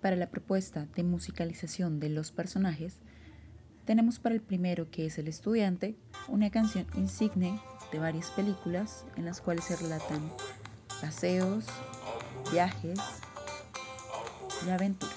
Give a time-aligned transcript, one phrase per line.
[0.00, 2.96] Para la propuesta de musicalización de los personajes,
[3.84, 5.94] tenemos para el primero, que es el estudiante,
[6.26, 7.60] una canción insigne
[7.92, 10.32] de varias películas en las cuales se relatan
[11.02, 11.66] paseos,
[12.50, 12.98] viajes
[14.66, 15.16] y aventuras.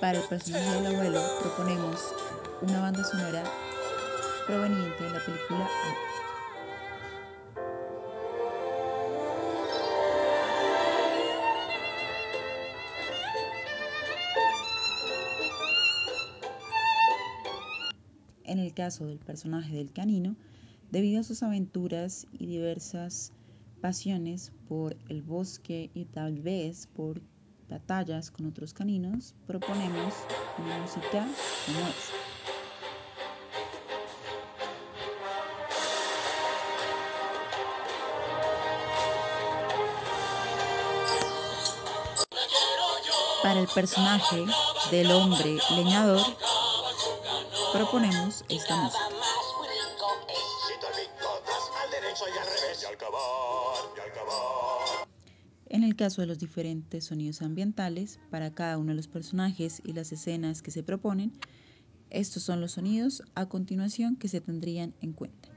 [0.00, 2.14] Para el personaje del abuelo proponemos
[2.62, 3.63] una banda sonora
[4.46, 5.68] proveniente de la película
[18.44, 20.36] En el caso del personaje del canino,
[20.92, 23.32] debido a sus aventuras y diversas
[23.80, 27.20] pasiones por el bosque y tal vez por
[27.68, 30.14] batallas con otros caninos, proponemos
[30.58, 31.26] una música
[31.66, 32.23] como esta.
[43.44, 44.42] Para el personaje
[44.90, 46.22] del hombre leñador,
[47.74, 49.04] proponemos esta música.
[55.68, 59.92] En el caso de los diferentes sonidos ambientales, para cada uno de los personajes y
[59.92, 61.30] las escenas que se proponen,
[62.08, 65.53] estos son los sonidos a continuación que se tendrían en cuenta.